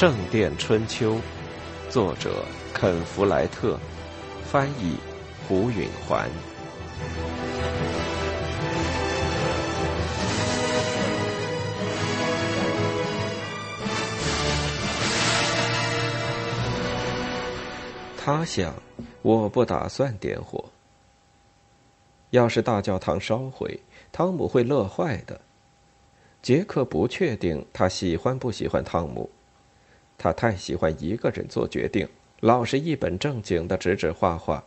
[0.00, 1.16] 圣殿春秋》，
[1.90, 2.42] 作者
[2.72, 3.78] 肯·弗莱特，
[4.42, 4.96] 翻译
[5.46, 6.26] 胡允环。
[18.16, 18.72] 他想，
[19.20, 20.64] 我不打算点火。
[22.30, 23.78] 要是大教堂烧毁，
[24.10, 25.38] 汤姆会乐坏的。
[26.40, 29.28] 杰克不确定他喜欢不喜欢汤姆，
[30.22, 32.06] 他太喜欢一个人做决定，
[32.40, 34.62] 老是一本正经的指指画画。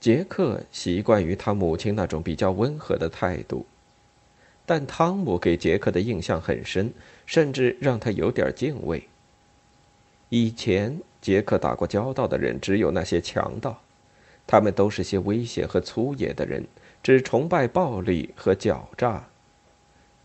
[0.00, 3.66] 杰克习惯于他母亲那种比较温和的态度，
[4.64, 6.90] 但汤姆给杰克的印象很深，
[7.26, 9.06] 甚至让他有点敬畏。
[10.30, 13.78] 以前杰克打过交道的人只有那些强盗，
[14.46, 16.66] 他们都是些危险和粗野的人，
[17.02, 19.28] 只崇拜暴力和狡诈。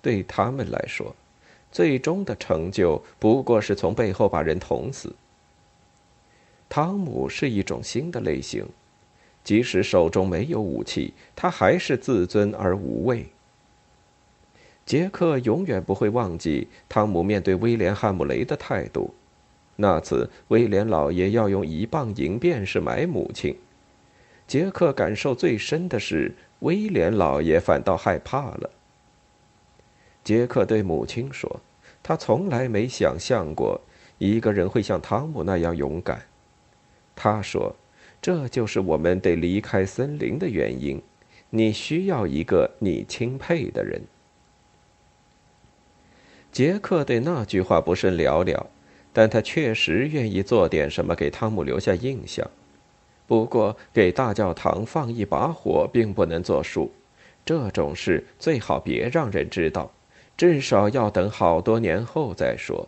[0.01, 1.13] 对他们来说，
[1.75, 5.13] 最终的成就不过是从背后把人捅死。
[6.69, 8.65] 汤姆是一种新的类型，
[9.43, 13.25] 即使手中没有武器，他还是自尊而无畏。
[14.85, 19.13] 杰克永远不会忘记汤姆面对威廉·汉姆雷的态度。
[19.75, 23.53] 那次，威廉老爷要用一磅银便是买母亲，
[24.47, 28.69] 杰克感受最深的是，威廉老爷反倒害怕了。
[30.25, 31.61] 杰克对母亲说
[32.01, 33.79] ：“他从来没想象过
[34.17, 36.25] 一个人会像汤姆那样勇敢。”
[37.15, 37.75] 他说
[38.19, 40.99] ：“这就是我们得离开森林的原因。
[41.51, 44.01] 你需要一个你钦佩的人。”
[46.51, 48.67] 杰克对那句话不甚了了，
[49.13, 52.49] 但他确实愿意做点什么给汤姆留下印象。
[53.27, 56.91] 不过，给大教堂放一把火并不能作数，
[57.45, 59.91] 这种事最好别让人知道。
[60.37, 62.87] 至少要等好多年后再说。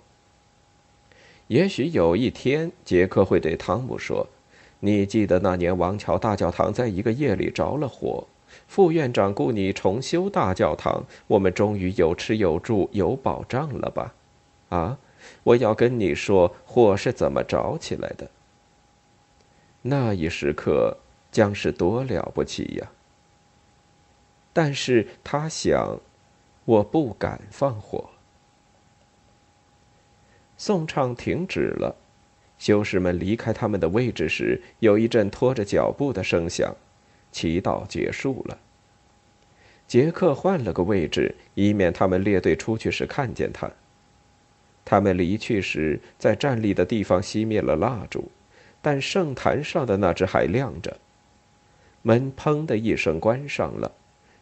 [1.48, 4.28] 也许有一天，杰克会对汤姆说
[4.82, 8.28] ：“你记得那年王桥大教堂在一个夜里着了火，
[8.68, 14.14] 副院长雇你重修大教堂，我们终于有吃有住有保障了吧？”
[14.68, 14.98] 啊，
[15.44, 18.30] 我要跟你说，火是怎么着起来的。
[19.84, 20.98] 那一时刻
[21.32, 22.92] 将是多了不起呀！
[24.52, 25.98] 但是他想。
[26.68, 28.10] 我不敢放火。
[30.58, 31.96] 颂唱停止了，
[32.60, 36.76] 修士们离开他们的位置时，有一阵拖着脚步的声响。
[37.32, 38.58] 祈祷结束了。
[39.88, 43.72] 杰克换了个位置，以免他们列队出去时看见他。
[44.84, 48.30] 他们离去时，在站立的地方熄灭了蜡烛，
[48.82, 50.98] 但圣坛上的那只还亮着。
[52.02, 53.90] 门砰的一声关上了。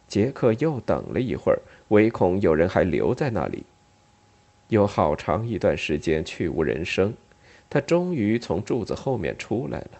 [0.08, 1.60] 杰克又等了一会儿。
[1.88, 3.64] 唯恐有人还留在那里。
[4.68, 7.14] 有好长一段时间去无人声，
[7.70, 9.90] 他终于从柱子后面出来了。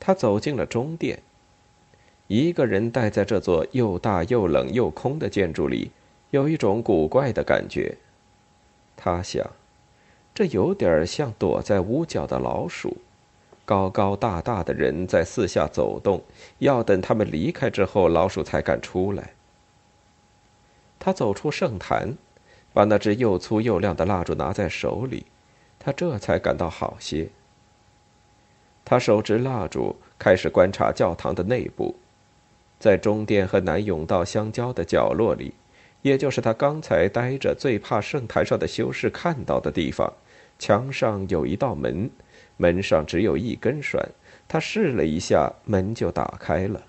[0.00, 1.22] 他走进了中殿，
[2.26, 5.90] 一个人待在这座又大又冷又空的建筑里，
[6.30, 7.96] 有一种古怪的感觉。
[8.96, 9.50] 他想，
[10.34, 12.96] 这有点像躲在屋角的老鼠。
[13.68, 16.24] 高高大大的人在四下走动，
[16.56, 19.34] 要等他们离开之后，老鼠才敢出来。
[20.98, 22.16] 他走出圣坛，
[22.72, 25.26] 把那只又粗又亮的蜡烛拿在手里，
[25.78, 27.28] 他这才感到好些。
[28.86, 31.94] 他手执蜡烛，开始观察教堂的内部，
[32.80, 35.52] 在中殿和南甬道相交的角落里，
[36.00, 40.10] 也就是他刚才待着最怕圣坛上的修士看到的地方，
[40.58, 42.10] 墙上有一道门。
[42.58, 44.10] 门上只有一根栓，
[44.46, 46.82] 他试了一下，门就打开了。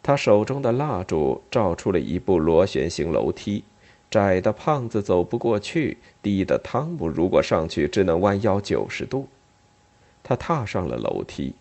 [0.00, 3.64] 他手中的蜡烛照出了一部螺旋形楼梯，
[4.10, 9.28] 窄的胖子走不过去，低的汤姆如果上去只能弯腰九十度。
[10.22, 11.54] 他踏上了楼梯，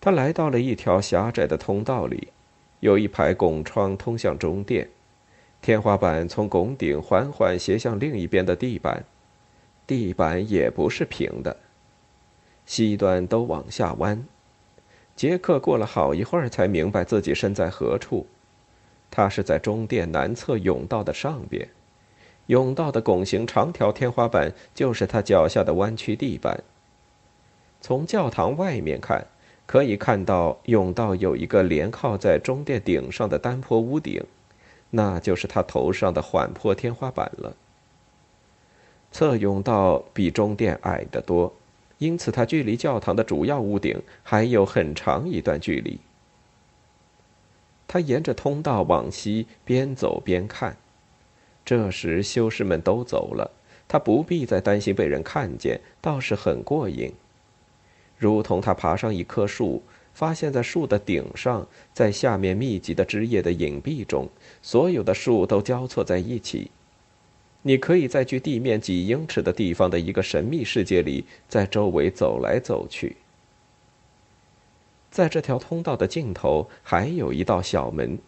[0.00, 2.28] 他来到了一条狭窄的通道里，
[2.80, 4.88] 有一排拱窗通向中殿，
[5.62, 9.04] 天花板从拱顶缓缓斜向另一边的地板。
[9.86, 11.56] 地板也不是平的，
[12.64, 14.24] 西端都往下弯。
[15.14, 18.26] 杰克过了好一会儿才明白自己身在何处，
[19.10, 21.68] 他是在中殿南侧甬道的上边，
[22.48, 26.64] 甬道的拱形长条天花板就是他脚下的弯曲地板。
[27.80, 29.26] 从教堂外面看，
[29.66, 34.24] 可以看到甬道有一个连靠在中殿顶上的单坡屋顶，
[34.90, 37.54] 那就是他头上的缓坡天花板了。
[39.14, 41.54] 侧甬道比中殿矮得多，
[41.98, 46.00] 因此它距离教堂的主要屋顶还有很长一段距离。
[47.86, 50.76] 他沿着通道往西，边走边看，
[51.64, 53.52] 这时修士们都走了，
[53.86, 57.12] 他不必再担心被人看见，倒是很过瘾。
[58.18, 59.80] 如同他爬上一棵树，
[60.12, 64.28] 发现在树的顶上，在下面密集的枝叶的隐蔽中，
[64.60, 66.72] 所有的树都交错在一起。
[67.66, 73.16] 你可以在距地面几英尺的地方的一个神秘世界里，在周围走来走去。
[75.10, 78.18] 在这条通道的尽头，还有一道小门。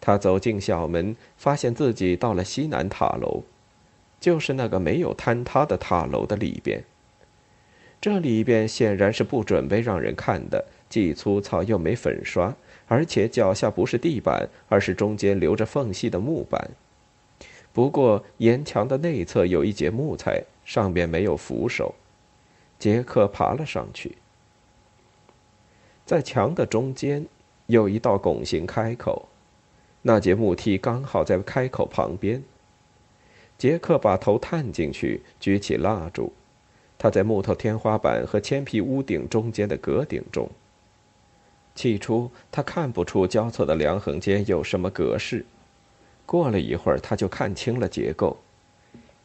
[0.00, 3.42] 他走进小门，发现自己到了西南塔楼，
[4.20, 6.84] 就是那个没有坍塌的塔楼的里边。
[8.00, 12.54] 这里边显然是不准备让人看的，既粗糙又没粉刷，
[12.86, 16.70] 而且脚下不是地板，而是中间留着缝隙的木板。
[17.72, 21.94] 不过沿墙的内侧有一节木材，上面没有扶手。
[22.78, 24.16] 杰克爬了上去，
[26.04, 27.24] 在墙的中间
[27.66, 29.28] 有一道拱形开口。
[30.02, 32.42] 那节木梯刚好在开口旁边。
[33.56, 36.32] 杰克把头探进去，举起蜡烛。
[36.98, 40.50] 他在木头天花板和铅皮屋顶中间的格顶中。
[41.74, 45.46] 起初他看不出交错的梁横间有什么格式，
[46.32, 48.38] 过了一会儿他就看清了结构：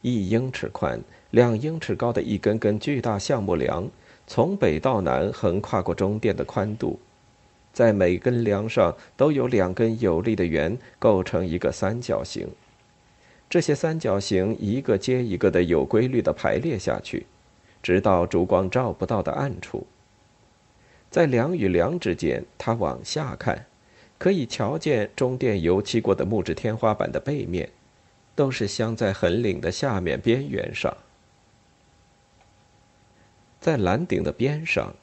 [0.02, 1.00] 一英尺宽、
[1.32, 3.88] 两英尺高的一根根巨大橡木梁，
[4.28, 7.00] 从北到南横跨过中殿的宽度。
[7.72, 12.46] 在每根梁上都有两根有力的圆，构成一个三角形。
[13.50, 17.26] 这些三角形一个接一个的有规律的排列下去，
[17.82, 19.88] 直到烛光照不到的暗处。
[21.10, 23.67] 在梁与梁之间，他往下看，
[24.18, 27.70] 可以瞧见中殿油漆过的木质天花板的背面，
[28.36, 30.96] 都是镶在横岭的下面边缘上。
[33.60, 34.94] 在蓝顶的边上。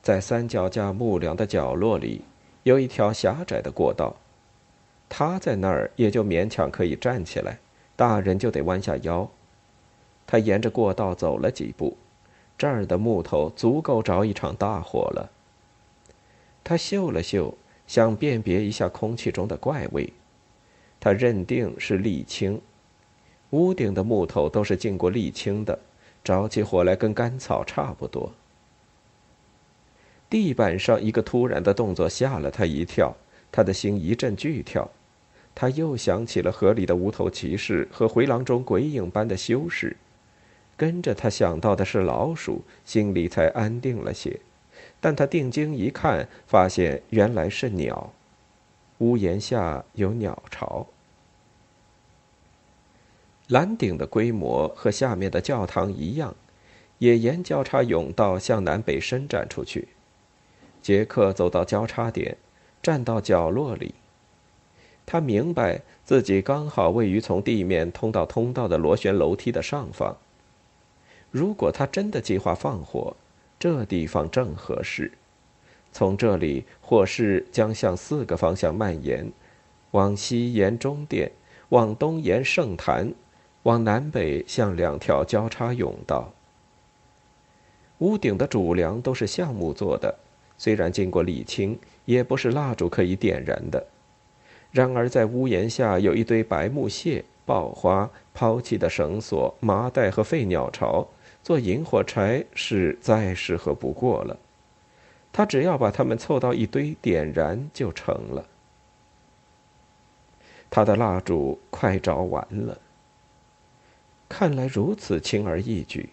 [0.00, 2.22] 在三脚架木梁的角落里，
[2.62, 4.16] 有一条狭窄的过道。
[5.06, 7.58] 他在那儿也就勉强可以站起来，
[7.94, 9.28] 大人就得弯下腰。
[10.26, 11.98] 他沿着过道走了几步，
[12.56, 15.30] 这儿的木头足够着一场大火了。
[16.64, 17.52] 他嗅了嗅，
[17.88, 20.12] 想辨别一下空气中的怪味。
[21.00, 22.60] 他认定是沥青，
[23.50, 25.76] 屋顶的木头都是浸过沥青的，
[26.22, 28.32] 着起火来跟干草差不多。
[30.28, 33.16] 地板上一个突然的动作吓了他一跳，
[33.50, 34.88] 他的心一阵剧跳。
[35.54, 39.96] 他又想起了河里的无头骑士和回廊中鬼影般的修士，
[40.76, 44.38] 跟着他想到的是老鼠，心里才安定了些。
[45.00, 48.12] 但他定睛一看，发现原来是鸟。
[48.98, 50.86] 屋檐下有鸟巢。
[53.46, 56.34] 蓝顶的规模和下面的教堂一样，
[56.98, 59.88] 也沿交叉甬道向南北伸展出去。
[60.82, 62.36] 杰克走到交叉点，
[62.82, 63.94] 站到角落里。
[65.06, 70.16] 他明白自己刚好位于从地面通到通道的螺旋楼梯的上方。
[71.30, 73.16] 如果他真的计划放火，
[73.58, 75.12] 这地方正合适。
[75.90, 79.32] 从这里，火势将向四个方向蔓延：
[79.92, 81.32] 往西沿中殿，
[81.70, 83.12] 往东沿圣坛，
[83.62, 86.32] 往南北向两条交叉甬道。
[87.98, 90.14] 屋顶的主梁都是橡木做的。
[90.56, 93.86] 虽然经过沥青，也不是蜡烛可以点燃的。
[94.70, 101.08] 然而，在屋檐下有一堆白木屑、爆花、抛弃的绳索、麻袋和废鸟巢，
[101.42, 104.36] 做引火柴是再适合不过了。
[105.32, 108.44] 他只要把它们凑到一堆点燃就成了。
[110.70, 112.78] 他的蜡烛快着完了。
[114.28, 116.10] 看来如此轻而易举，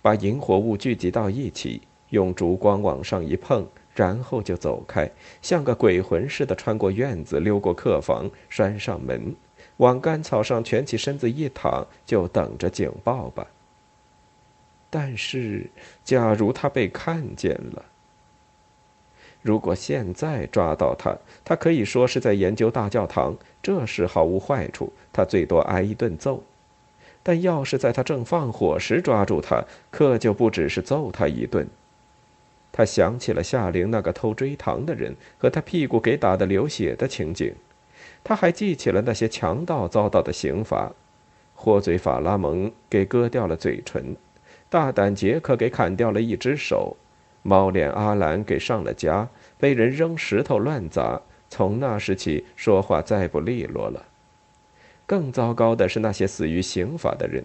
[0.00, 3.66] 把引火物聚集到一起，用烛光往上一碰。
[3.94, 5.10] 然后就走开，
[5.42, 9.36] 像个鬼魂似的穿过院子，溜过客房，拴上门，
[9.76, 13.46] 往干草上蜷起身子一躺，就等着警报吧。
[14.94, 15.70] 但是，
[16.04, 17.82] 假如他被看见了，
[19.40, 26.42] 如果现在抓到他，他可以说是在研究大教堂，这事毫无坏处，他最多挨一顿揍；
[27.22, 31.66] 但要是在他正放火时抓住他，可就不只是揍他一顿。
[32.70, 37.54] 他想起了夏玲那个偷追糖的人和他屁股给打得流血的情景，
[38.22, 40.92] 他还记起了那些强盗遭到的刑罚：
[41.54, 44.14] 豁嘴法拉蒙给割掉了嘴唇，
[44.72, 46.96] 大胆杰克给砍掉了一只手，
[47.42, 51.20] 猫脸阿兰给上了夹，被人扔石头乱砸。
[51.50, 54.02] 从那时起，说话再不利落了。
[55.04, 57.44] 更糟糕的是那些死于刑法的人。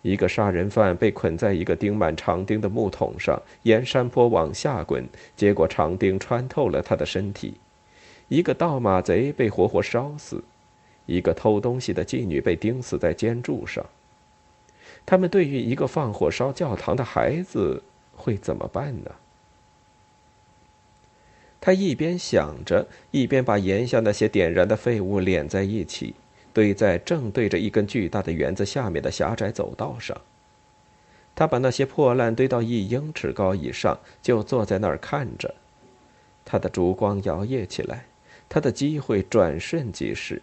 [0.00, 7.52] 一个杀人犯被捆在一个钉满长钉的木桶上，沿山坡往下滚，结果长钉穿透了他的身体；
[8.28, 10.38] 一个盗马贼被活活烧死；
[11.04, 13.84] 一个偷东西的妓女被钉死在尖柱上。
[15.10, 17.82] 他们对于一个放火烧教堂的孩子
[18.14, 19.10] 会怎么办呢？
[21.58, 26.14] 他一边想着，一边把檐下那些点燃的废物连在一起，
[26.52, 30.14] 堆在正对着一根巨大的园子下面的狭窄走道上。
[31.34, 35.54] 他把那些破烂堆到一英尺高以上，就坐在那儿看着。
[36.44, 38.04] 他的烛光摇曳起来，
[38.46, 40.42] 他的机会转瞬即逝。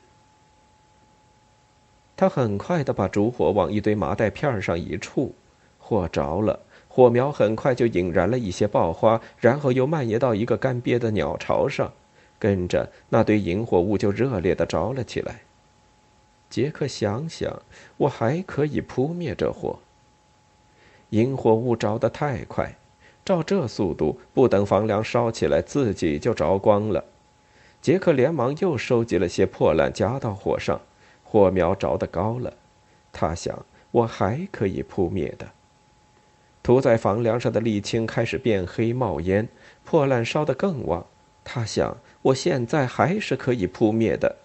[2.18, 5.34] 他很快的把烛火往一堆麻袋片上一触，
[5.78, 6.60] 火着了。
[6.88, 11.92] 火苗很快就引燃了一些爆花，然后又蔓延到一个干瘪的鸟巢上，
[12.40, 15.42] 跟着那堆引火物就热烈的着了起来。
[16.50, 17.62] 杰克想想，
[17.98, 19.78] 我还可以扑灭这火。
[21.10, 22.78] 引火物着得太快，
[23.26, 27.04] 照这速度，不等房梁烧起来，自己就着光了。
[27.82, 30.80] 杰克连忙又收集了些破烂，夹到火上，
[31.26, 32.54] 火苗着得高了。
[33.12, 35.48] 他想，我还可以扑灭的。
[36.64, 39.48] 涂在房梁上的沥青开始变黑冒烟，
[39.84, 41.06] 破烂烧得更旺。
[41.44, 44.38] 他想，我现在还是可以扑灭的。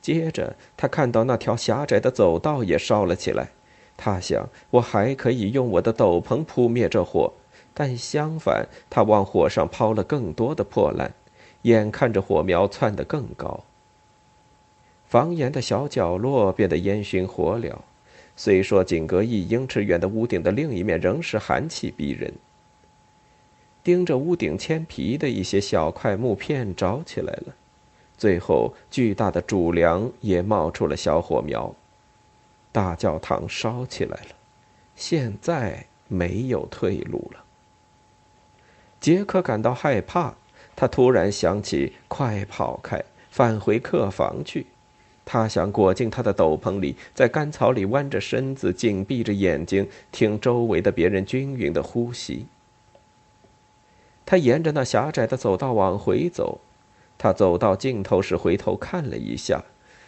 [0.00, 3.48] 接着，他看到那条狭窄的走道也烧了起来。
[3.96, 7.32] 他想，我还可以用我的斗篷扑灭这火。
[7.74, 11.12] 但相反，他往火上抛了更多的破烂，
[11.62, 13.64] 眼看着火苗窜得更高。
[15.16, 17.72] 房檐的小角落变得烟熏火燎。
[18.36, 22.34] 虽说仅隔一英尺远的屋顶的另一面仍是寒气逼人，
[23.82, 27.54] 盯着屋顶铅皮的一些小块木片着起来了，
[28.18, 31.74] 最后巨大的主梁也冒出了小火苗，
[32.70, 34.28] 大教堂烧起来了，
[34.96, 37.42] 现在没有退路了。
[39.00, 40.34] 杰克感到害怕，
[40.76, 44.66] 他突然想起快跑开，返回客房去。
[45.28, 52.46] 他想裹进他的斗篷里，在干草里弯着身子，紧闭着眼睛，听周围的别人均匀的呼吸。
[54.24, 56.60] 他沿着那狭窄的走道往回走，
[57.18, 59.64] 他走到尽头时回头看了一下，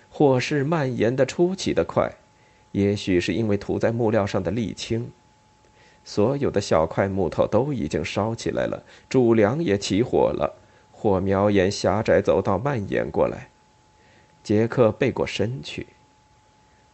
[0.08, 2.12] 火势蔓延的出奇的快，
[2.70, 5.10] 也许是因为涂在木料上的沥青。
[6.04, 10.54] 所有的小块木头都已经烧起来了，主梁也起火了，
[10.92, 13.48] 火苗沿狭窄走道蔓延过来。
[14.48, 15.88] 杰克背过身去，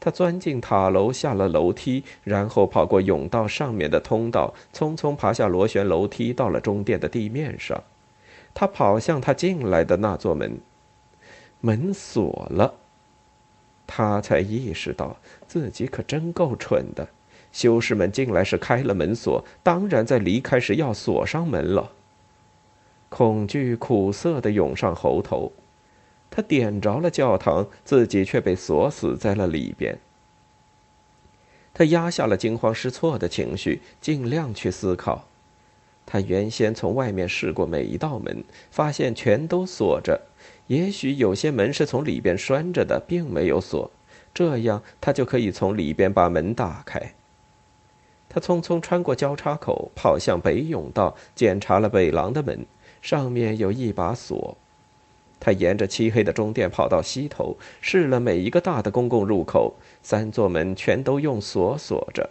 [0.01, 7.81] 他钻进塔楼，下了楼梯，然后跑过甬道上面的通道，匆匆爬下螺旋楼梯，到了中殿的地面上。
[8.55, 10.59] 他跑向他进来的那座门，
[11.61, 12.75] 门锁了。
[13.87, 17.07] 他才意识到自己可真够蠢的。
[17.53, 21.93] 修士们进来时开了门锁，当然在离开时要锁上门了。
[23.09, 25.53] 恐惧苦涩的涌上喉头。
[26.35, 29.97] 他点着了教堂，自己却被锁死在了里边。
[31.73, 35.29] 他压下了惊慌失措的情绪，尽量去思考。
[36.05, 40.23] 他原先从外面试过每一道门，发现全都锁着。
[40.67, 43.89] 也许有些门是从里边拴着的，并没有锁，
[44.35, 47.15] 这样他就可以从里边把门打开。
[48.29, 52.67] 他匆匆穿过交叉口，跑向北甬道，检查了北廊的门，
[53.01, 54.57] 上面有一把锁。
[55.45, 62.31] 他沿着漆黑的中殿跑到西头，试了每一个大的公共入口，三座门全都用锁锁着。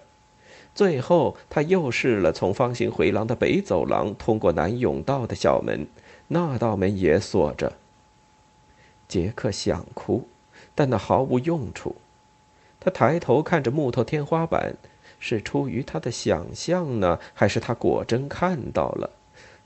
[0.74, 5.86] 最后，他又试了从方形回廊的北走廊通过南甬道的小门，
[6.30, 7.74] 那道门也锁着。
[9.08, 10.28] 杰克想哭，
[10.74, 11.98] 但那毫无用处。
[12.80, 14.74] 他抬头看着木头天花板，
[15.20, 19.12] 是出于他的想象呢，还是他果真看到了？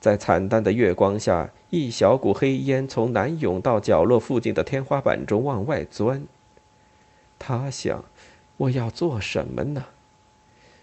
[0.07, 6.23] 在惨淡的月光下，一小股黑烟从南涌到角落附近的天花板中往外钻。
[7.37, 8.05] 他想
[8.55, 9.83] ：“我要做什么呢？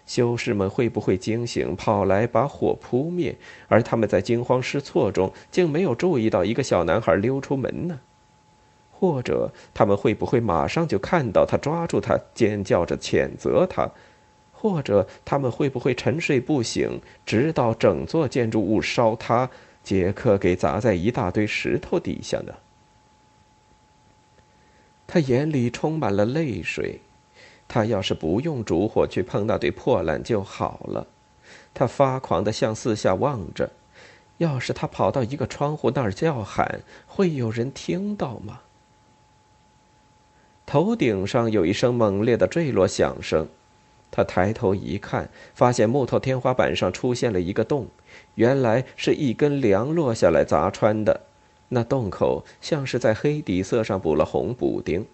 [0.05, 3.35] 修士们会不会惊醒，跑来把火扑灭？
[3.67, 7.99] 而他们在惊慌失措中，竟没有注意到一个小男孩溜出门呢？
[8.91, 13.89] 或者他们会不会马上就看到他，抓住他，尖叫着谴责他？”
[14.65, 19.47] 或者他们会不会沉睡不醒，直到整座建筑物烧塌，
[19.83, 22.51] 杰克给砸在一大堆石头底下呢？
[25.05, 26.99] 他眼里充满了泪水。
[27.67, 31.05] 他要是不用烛火去碰那堆破烂就好了。
[31.71, 33.69] 他发狂的向四下望着。
[34.39, 38.61] 要是他跑到一个窗户那儿叫喊，会有人听到吗？
[40.65, 43.47] 头顶上有一声猛烈的坠落响声。
[44.15, 47.87] 他抬头一看，发现木头天花板上出现了一个洞，
[48.35, 51.19] 原来是一根梁落下来砸穿的。
[51.67, 55.05] 那洞口像是在黑底色上补了红补丁。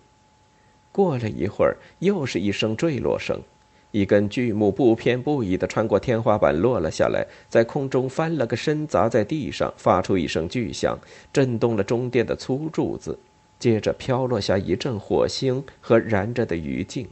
[0.91, 3.41] 过了一会儿，又是一声坠落声，
[3.89, 10.99] 一根巨木不偏不倚地穿过天花板落了下来，在空中翻了个身，砸在地上，发出一声巨响，
[11.33, 13.17] 震动了中殿的粗柱子。
[13.57, 17.07] 接着飘落下一阵火星和燃着的余烬。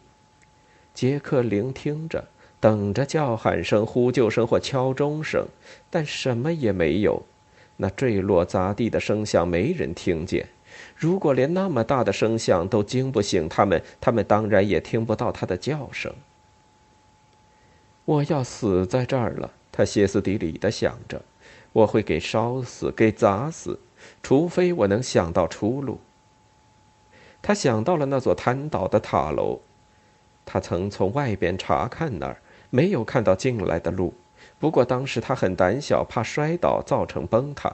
[0.99, 2.25] 杰克聆听着，
[2.59, 5.47] 等着叫喊声、呼救声或敲钟声，
[5.89, 7.23] 但什么也没有。
[7.77, 10.49] 那坠落砸地的声响没人听见。
[10.97, 16.13] 如果连那么大的声响都惊不醒他们，他们当然也听不到他的叫声。
[18.03, 21.21] 我要死在这儿了，他歇斯底里地想着。
[21.71, 23.79] 我会给烧死，给砸死，
[24.21, 26.01] 除非我能想到出路。
[27.41, 29.61] 他想到了那座瘫倒的塔楼，
[30.51, 32.37] 他曾从外边查看那儿，
[32.71, 34.15] 没有看到进来的路。
[34.57, 37.71] 不过当时他很胆小，怕摔倒造成崩塌。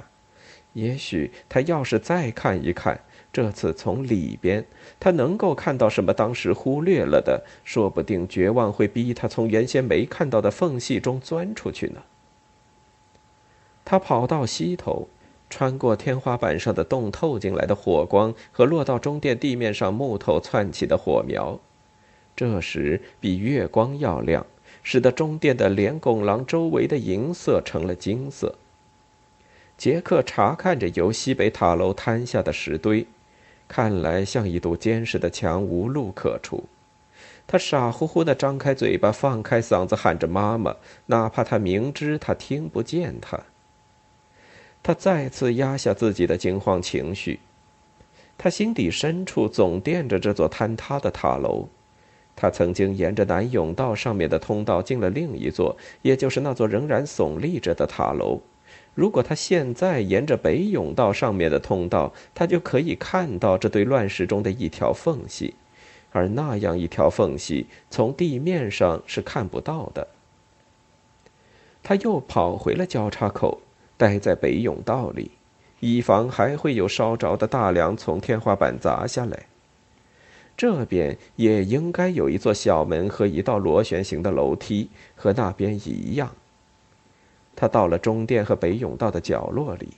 [0.73, 2.99] 也许他要是再看一看，
[3.31, 4.65] 这次从里边，
[4.99, 12.01] 他能够看到什么当时忽略了的，说不定绝望会逼他从原先没看到的缝隙中钻出去呢。
[13.85, 15.07] 他跑到西头。
[15.47, 21.59] 穿过天花板上的洞透进来的火光和落到中殿地面上木头窜起的火苗，
[22.35, 24.45] 这时比月光要亮，
[24.83, 28.55] 使得中殿的连拱廊周围的银色成了金色。
[29.77, 33.05] 杰克查看着由西北塔楼坍下的石堆，
[33.67, 36.63] 看来像一堵坚实的墙，无路可出。
[37.47, 40.75] 他傻乎乎地张开嘴巴，放开嗓子喊着“妈妈”，
[41.07, 43.39] 哪怕他明知他听不见他。
[44.81, 47.39] 他再次压下自己的惊慌情绪，
[48.37, 51.67] 他心底深处总惦着这座坍塌的塔楼。
[52.35, 58.41] 他曾经沿着南甬道上面的通道进了另一座，也就是那座仍然耸立着的塔楼。
[58.93, 65.55] 如果他现在沿着北甬道上面的通道，他就可以看到这堆乱石中的一条缝隙，
[66.11, 70.07] 而那样一条缝隙从地面上是看不到的。
[71.83, 73.61] 他又跑回了交叉口。
[73.97, 75.31] 待在北甬道里，
[75.79, 79.45] 以防还会有烧着的大梁从天花板砸下来。
[80.57, 86.33] 这边也应该有一座小门和一道螺旋形的楼梯，和那边一样。
[87.55, 89.93] 他到了中殿和北甬道的角落里，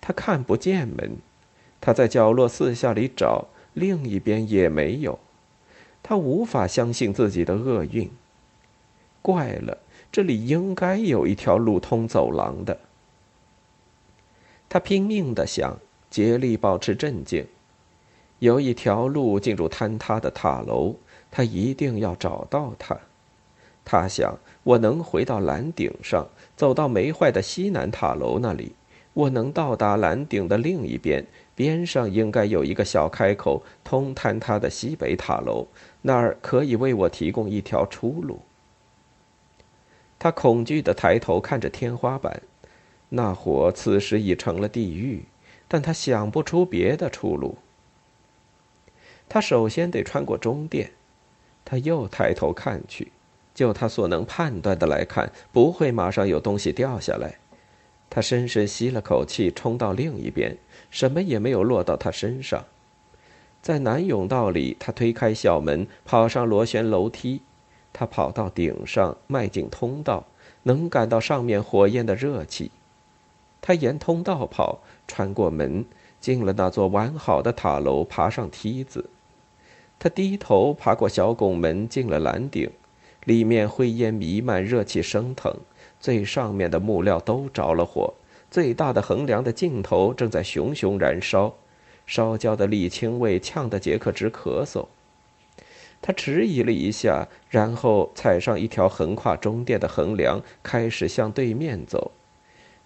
[0.00, 1.16] 他看不见门。
[1.80, 5.18] 他在角落四下里找，另一边也没有。
[6.02, 8.10] 他无法相信自己的厄运。
[9.22, 9.78] 怪了，
[10.10, 12.78] 这里应该有一条路通走廊的。
[14.68, 15.78] 他拼命的想，
[16.10, 17.46] 竭力保持镇静。
[18.38, 20.96] 有一条路进入坍塌的塔楼，
[21.30, 22.98] 他一定要找到它。
[23.84, 28.72] 他想，我能回到蓝顶上，走到没坏的西南塔楼那里。
[29.14, 35.68] 我能到达蓝顶的另一边，边上应该有一个小开口，通坍塌的西北塔楼，
[36.02, 38.40] 那儿可以为我提供一条出路。
[40.18, 42.42] 他恐惧地抬头看着天花板。
[43.08, 45.24] 那火此时已成了地狱，
[45.68, 47.56] 但他想不出别的出路。
[49.28, 50.92] 他首先得穿过中殿，
[51.64, 53.12] 他又抬头看去，
[53.54, 57.36] 就他所能判断的来看，不会马上有东西掉下来。
[58.08, 60.56] 他深深吸了口气，冲到另一边，
[60.90, 62.64] 什么也没有落到他身上。
[63.60, 67.42] 在南甬道里，他推开小门，跑上螺旋楼梯，
[67.92, 70.24] 他跑到顶上，迈进通道，
[70.62, 72.70] 能感到上面火焰的热气。
[73.60, 75.84] 他沿通道跑，穿过门，
[76.20, 79.10] 进了那座完好的塔楼，爬上梯子。
[79.98, 82.70] 他低头爬过小拱门，进了蓝顶，
[83.24, 85.54] 里面灰烟弥漫，热气升腾，
[85.98, 88.14] 最上面的木料都着了火，
[88.50, 91.54] 最大的横梁的尽头正在熊熊燃烧，
[92.06, 94.86] 烧焦的沥青味呛得杰克直咳嗽。
[96.02, 102.12] 他迟疑了一下，然后踩上一条横跨中殿的横梁，开始向对面走。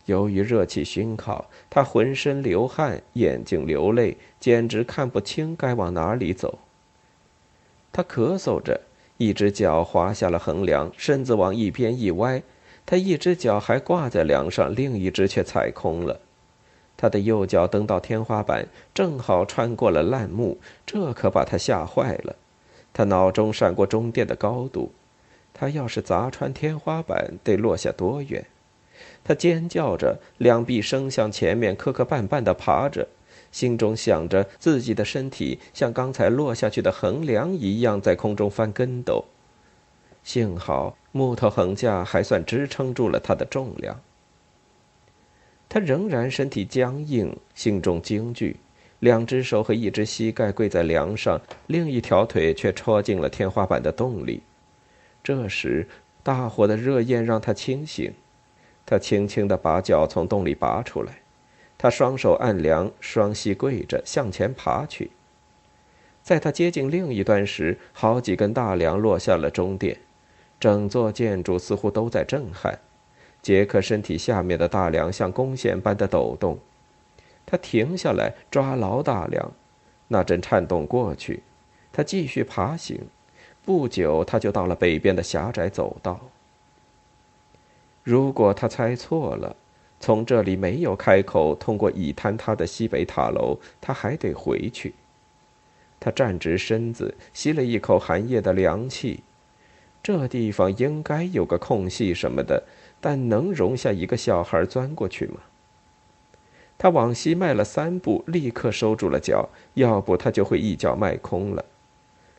[0.07, 6.61] 由于热气熏烤，他浑身流汗，眼睛流泪，简直看不清该往哪里走。
[7.93, 8.81] 他咳嗽着，
[9.17, 12.43] 一只脚滑下了横梁，身子往一边一歪。
[12.87, 16.21] 他一只脚还挂在梁上，另一只却踩空了。
[16.97, 22.37] 他的右脚蹬到天花板，正好穿过了烂木，这可把他吓坏了。
[22.93, 24.93] 他脑中闪过中殿的高度，
[25.55, 28.45] 他要是砸穿天花板，得落下多远？
[29.23, 33.07] 他尖叫着，两臂伸向前面，磕磕绊绊地爬着，
[33.51, 39.25] 心中想着自己的身体像刚才落下去的横梁一样在空中翻跟斗。
[40.23, 44.01] 幸好木头横架还算支撑住了他的重量。
[45.69, 48.57] 他仍然身体僵硬，心中惊惧，
[48.99, 54.43] 两只手和一只膝盖跪在梁上，另一条腿却戳进了天花板的洞里。
[55.23, 55.89] 这时，
[56.23, 58.13] 大火的热焰让他清醒。
[58.85, 61.21] 他轻轻地把脚从洞里拔出来，
[61.83, 65.11] 他双手按梁，双膝跪着向前爬去。
[66.23, 69.97] 在他接近另一端时，好几根大梁落下了终点，
[70.61, 72.79] 整座建筑似乎都在震撼。
[73.41, 76.59] 杰克身体下面的大梁像弓弦般的抖动。
[77.47, 79.51] 他停下来，抓牢大梁，
[80.09, 81.43] 那阵颤动过去，
[81.91, 83.01] 他继续爬行。
[83.65, 86.21] 不久，他就到了北边的狭窄走道。
[88.03, 89.57] 如果他猜错了，
[90.01, 94.95] 从这里没有开口通过已坍塌的西北塔楼，他还得回去。
[96.01, 99.23] 他站直身子，吸了一口寒夜的凉气。
[100.03, 102.65] 这地方应该有个空隙什么的，
[103.03, 105.41] 但能容下一个小孩钻过去吗？
[106.79, 111.63] 他往西迈了三步，立刻收住了脚，要不他就会一脚迈空了。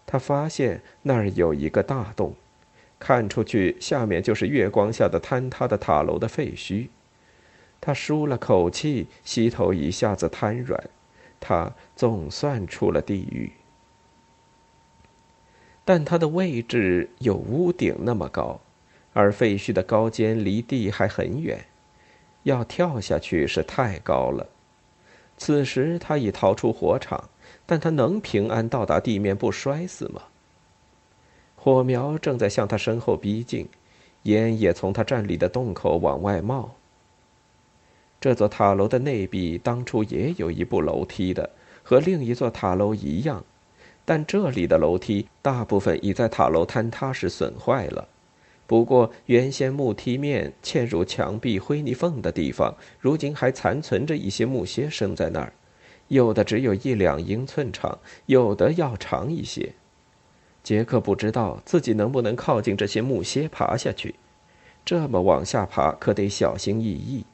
[0.08, 2.34] 他发现那儿有一个大洞，
[2.98, 6.88] 看出去下面就是月光下的坍塌的塔楼的废墟。
[7.82, 10.82] 他舒了口气，膝头一下子瘫软。
[11.40, 13.52] 他总算出了地狱，
[15.84, 18.62] 但他的位置有屋顶那么高，
[19.14, 21.66] 而废墟的高尖离地还很远。
[22.44, 24.48] 要跳下去是太高了。
[25.38, 27.30] 此时他已逃出火场，
[27.66, 30.22] 但他能平安到达地面不摔死吗？
[31.56, 33.68] 火苗正在向他身后逼近，
[34.24, 36.76] 烟也从他站立的洞口往外冒。
[38.22, 41.50] 这座塔楼的内壁当初也有一部楼梯的，
[41.82, 43.44] 和另一座塔楼一样，
[44.06, 48.08] 但这里的楼梯大部分已在塔楼坍塌时损坏了。
[48.68, 55.52] 不过，原先木梯面嵌入墙壁灰泥缝的地方，如今还残存着一些木楔生在那儿，
[56.08, 59.74] 有的只有一两英寸长，有的要长一些。
[60.62, 64.14] 杰克不知道自己能不能靠近这些木楔爬下去，
[64.86, 67.26] 这么往下爬可得小心翼翼。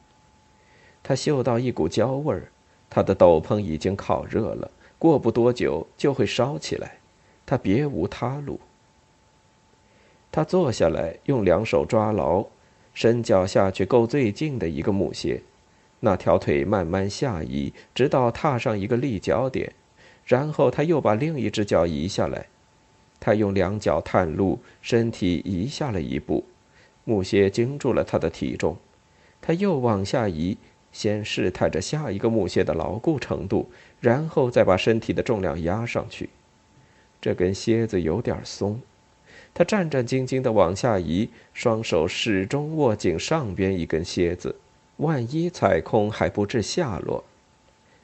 [1.08, 2.50] 他嗅到一股焦味儿，
[2.90, 6.98] 他的斗篷已经烤热了，过不多久就会烧起来，
[7.46, 8.60] 他别无他路。
[10.30, 12.44] 他坐下来，用两手抓牢，
[12.92, 15.40] 伸脚下去够最近的一个木楔，
[16.00, 19.72] 那条腿慢慢下移，直到踏上一个立脚点，
[20.26, 22.48] 然后他又把另一只脚移下来。
[23.18, 26.44] 他用两脚探路，身体移下了一步，
[27.04, 28.76] 木楔经住了他的体重，
[29.40, 30.58] 他又往下移，
[30.92, 33.70] 先试探着下一个木屑的牢固程度，
[34.00, 36.30] 然后再把身体的重量压上去。
[37.20, 38.80] 这根楔子有点松。
[39.54, 44.54] 他战战兢兢地往下移，双手始终握紧上边一根楔子，
[44.98, 47.24] 万一踩空还不致下落。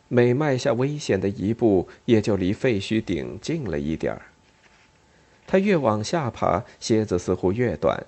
[0.08, 4.22] 每迈下危险的一步，也就离废墟顶近了一点儿。
[5.46, 8.04] 他越往下爬，楔子似乎越短，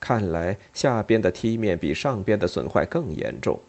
[0.00, 3.60] 看来下边的梯面比上边的损坏更严重。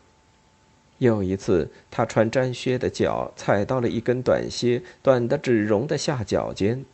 [0.99, 6.85] 有一次，他穿毡靴的脚踩到了一根短靴，短的只容得下脚尖。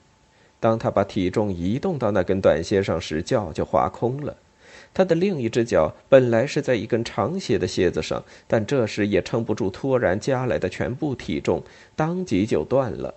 [0.60, 4.36] 当他把体重移动到那根短靴上时，脚就滑空了。
[4.94, 11.62] 他的另一只脚本来是在一根长些的靴子上，但这时也撑不住突然加来的全部体重，
[11.96, 13.14] 当即就断了。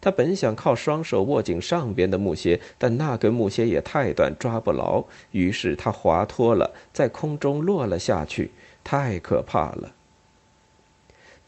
[0.00, 8.52] 他本想靠双手握紧上边的木楔，但那根木楔也太短，抓不牢，于是他滑脱了，在空中落了下去。
[8.84, 9.92] 太可怕了！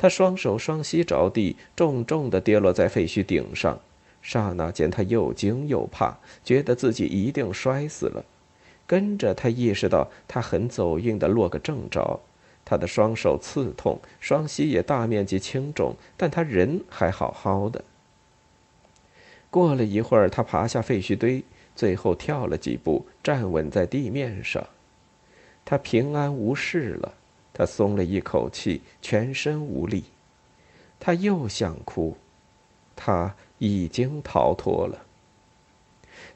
[0.00, 3.78] 他双手双膝着地，重重地跌落在废墟顶上。
[4.22, 8.24] 刹那间，他又惊又怕，觉得自己一定摔死了。
[8.86, 12.18] 跟着，他意识到他很走运的落个正着。
[12.64, 17.84] 他的双手刺痛，双膝也大面积青肿，但他人还好好的。
[19.50, 21.44] 过了一会儿，他爬下废墟堆，
[21.76, 24.66] 最后跳了几步，站稳在地面上。
[25.66, 27.12] 他平安无事了，
[27.52, 30.04] 他松了一口气，全身无力。
[30.98, 32.16] 他又想哭，
[32.96, 33.34] 他。
[33.62, 35.04] 已经逃脱了。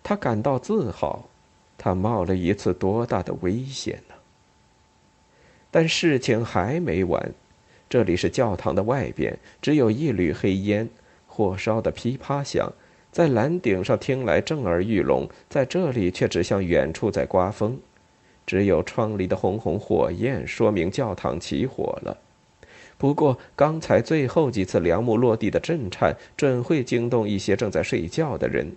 [0.02, 1.26] 他感到自豪，
[1.78, 4.14] 他冒了一次多大的危险呢？
[5.70, 7.32] 但事情还没完，
[7.88, 10.86] 这里是教堂的外边，只有一缕黑烟，
[11.26, 12.70] 火烧的噼啪响，
[13.10, 17.80] 在蓝顶上听来震耳欲聋，在这里却只像远处在刮风，
[18.46, 22.18] 只有窗里的红红火焰说明教堂起火了。
[22.96, 28.72] 不过，刚才最后几次梁木落地的震颤，准会惊动一些正在睡觉的人。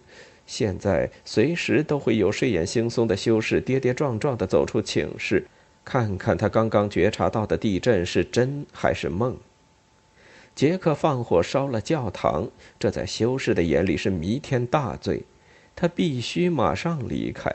[0.46, 5.46] 现在，随时都会有睡眼惺忪的修士跌跌撞撞地走出寝室，
[5.86, 9.38] 看看他刚刚觉察到的地震是真还是梦。
[10.56, 12.50] 杰克放火烧了教堂，
[12.80, 15.22] 这在修士的眼里是弥天大罪，
[15.76, 17.54] 他必须马上离开。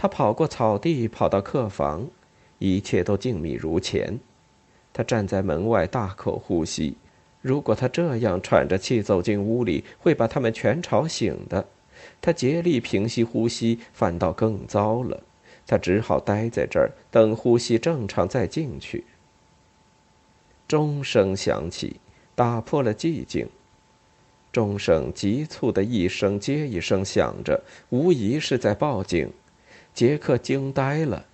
[0.00, 2.08] 他跑过草地，跑到客房，
[2.58, 4.18] 一切都静谧如前。
[4.94, 6.96] 他站在门外，大口呼吸。
[7.42, 11.68] 如果他这样喘着气走进屋里，会把他们全吵醒的。
[12.18, 15.22] 他竭力平息呼吸，反倒更糟了。
[15.66, 19.04] 他只好待在这儿，等呼吸正常再进去。
[20.66, 22.00] 钟声响起，
[22.34, 23.46] 打破了寂静。
[24.50, 29.30] 钟声急促的一声接一声响着，无疑是在报警。
[29.94, 31.26] 杰克惊呆了。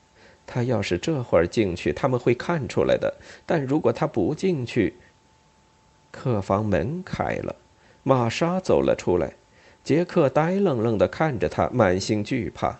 [0.46, 3.12] 他要是这会儿进去，他们会看出来的。
[3.44, 4.94] 但如果他不进去，
[6.12, 7.56] 客房门开了，
[8.04, 9.34] 玛莎走了出来。
[9.82, 12.78] 杰克呆愣愣的看着他，满心惧怕。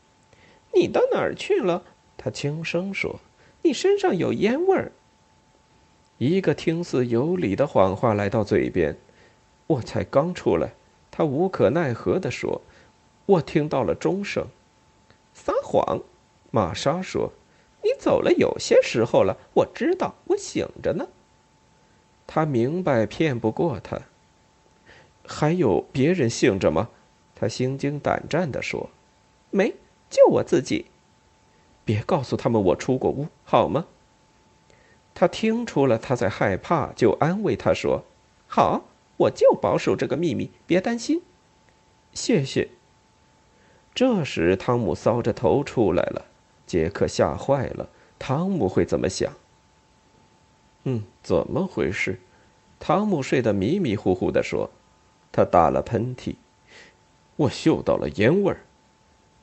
[0.74, 1.82] “你到哪儿去了？”
[2.16, 3.18] 他轻声说
[3.62, 4.92] ，“你身上有烟味儿。”
[6.18, 8.94] 一个听似有理的谎话来到嘴边。
[9.66, 10.72] “我才刚出来。”
[11.10, 12.60] 他无可奈何的说
[13.24, 14.46] ，“我听到了钟声。”
[15.42, 16.02] 撒谎，
[16.50, 17.32] 玛莎说
[17.82, 19.38] ，“你走了有些时候了。
[19.54, 21.08] 我知道，我醒着呢。”
[22.28, 23.98] 他明白骗不过他。
[25.26, 26.90] 还有别人醒着吗？
[27.34, 28.90] 他心惊胆战地说
[29.48, 29.74] ：“没，
[30.10, 30.86] 就我自己。
[31.86, 33.86] 别告诉他们我出过屋，好吗？”
[35.14, 38.04] 他听出了他在害怕，就安慰他说
[38.46, 38.82] ：“好，
[39.16, 41.22] 我就保守这个秘密，别担心。”
[42.12, 42.68] 谢谢。
[44.00, 46.24] 这时，汤姆搔着头出来了。
[46.66, 47.86] 杰克吓坏了，
[48.18, 49.30] 汤姆会怎么想？
[50.84, 52.18] 嗯，怎么回事？
[52.78, 54.70] 汤姆睡得迷迷糊糊地说。
[55.30, 56.36] 他打了喷嚏，
[57.36, 58.62] 我嗅到了烟味儿。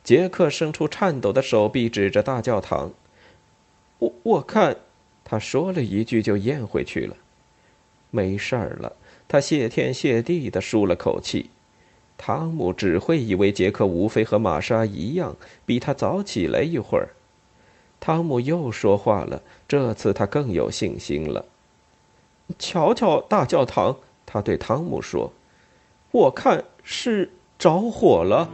[0.03, 2.91] 杰克伸出颤抖的手臂，指着大教堂。
[3.99, 4.75] 我我看，
[5.23, 7.15] 他说了一句就咽回去了。
[8.09, 8.95] 没事儿了，
[9.27, 11.51] 他谢天谢地的舒了口气。
[12.17, 17.09] 汤姆只会以为杰克无非和玛莎一样，比他早起来一会儿。
[17.99, 21.45] 汤姆又说话了，这次他更有信心了。
[22.57, 25.31] 瞧瞧大教堂，他对汤姆说。
[26.11, 28.49] 我看是着火了。